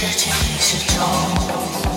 [0.00, 1.87] 时间一直找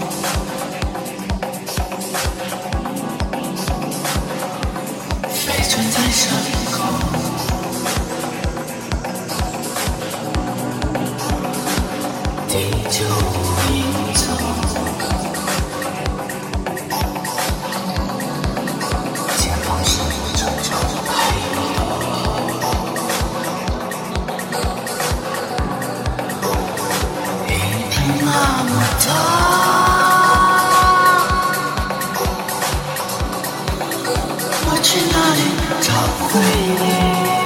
[34.84, 35.42] 去哪里
[35.80, 35.94] 找
[36.28, 37.41] 回你。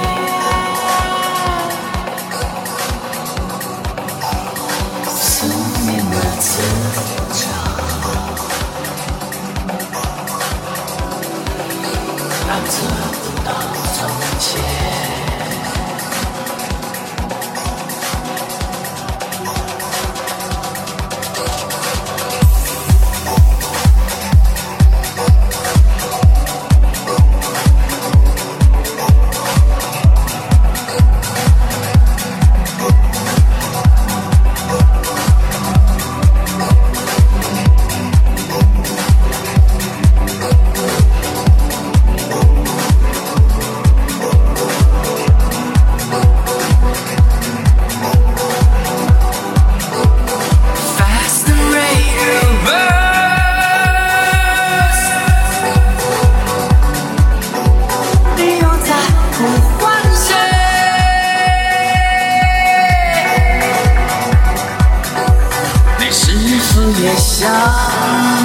[67.38, 67.52] 想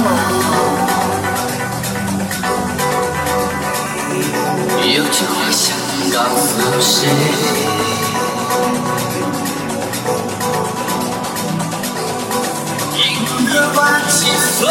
[0.04, 0.06] 我
[4.84, 5.64] 有句话想
[6.12, 7.08] 告诉谁？
[12.98, 13.00] 银
[13.48, 14.20] 河般清
[14.58, 14.68] 脆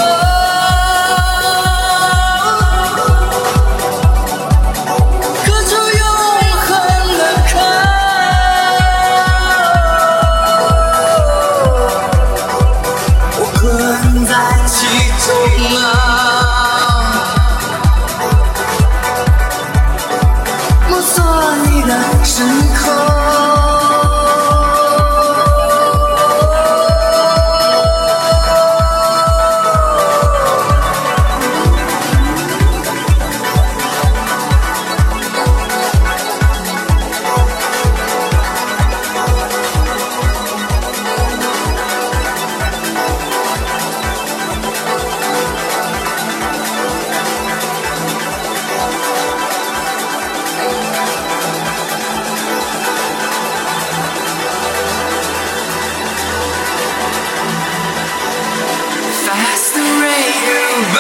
[60.94, 60.98] 问，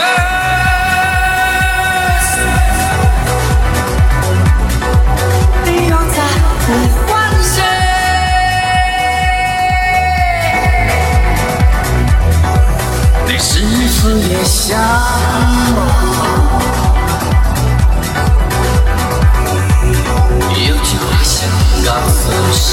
[5.66, 6.18] 你又在
[6.66, 6.68] 呼
[7.07, 7.09] 唤
[7.44, 7.56] 谁？
[13.28, 14.00] 你是
[14.30, 14.78] 也想
[15.75, 15.80] 我？
[20.53, 21.34] 有句话想
[21.85, 22.69] 告诉谁？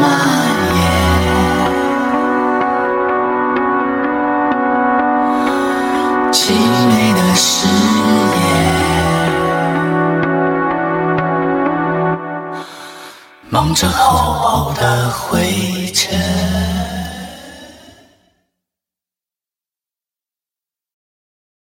[0.00, 0.04] 蔓
[0.76, 0.80] 延
[6.32, 6.52] 凄
[6.88, 8.46] 美的誓言。
[13.48, 16.95] 蒙着厚厚的灰尘